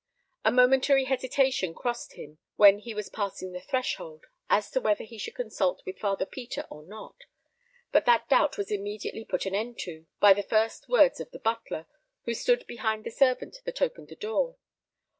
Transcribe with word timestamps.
A 0.43 0.51
momentary 0.51 1.03
hesitation 1.03 1.75
crossed 1.75 2.13
him 2.13 2.39
when 2.55 2.79
he 2.79 2.91
was 2.95 3.07
passing 3.07 3.51
the 3.51 3.61
threshold, 3.61 4.25
as 4.49 4.71
to 4.71 4.81
whether 4.81 5.03
he 5.03 5.19
should 5.19 5.35
consult 5.35 5.83
with 5.85 5.99
Father 5.99 6.25
Peter 6.25 6.65
or 6.71 6.81
not; 6.81 7.25
but 7.91 8.05
that 8.05 8.27
doubt 8.27 8.57
was 8.57 8.71
immediately 8.71 9.23
put 9.23 9.45
an 9.45 9.53
end 9.53 9.77
to, 9.81 10.07
by 10.19 10.33
the 10.33 10.41
first 10.41 10.89
words 10.89 11.19
of 11.19 11.29
the 11.29 11.37
butler, 11.37 11.85
who 12.25 12.33
stood 12.33 12.65
behind 12.65 13.03
the 13.03 13.11
servant 13.11 13.57
that 13.65 13.79
opened 13.79 14.07
the 14.07 14.15
door. 14.15 14.57